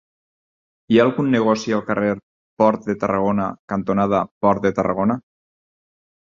Hi 0.93 0.97
ha 0.97 1.03
algun 1.03 1.29
negoci 1.33 1.75
al 1.77 1.83
carrer 1.89 2.09
Port 2.63 2.89
de 2.89 2.97
Tarragona 3.05 3.47
cantonada 3.75 4.25
Port 4.47 4.67
de 4.69 4.75
Tarragona? 4.83 5.23